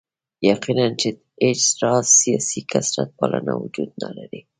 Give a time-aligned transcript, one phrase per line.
[0.49, 1.09] یقیناً چې
[1.43, 4.41] هېڅ راز سیاسي کثرت پالنه وجود نه لري.